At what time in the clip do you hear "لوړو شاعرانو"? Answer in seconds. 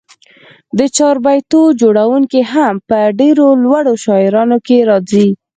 3.63-4.57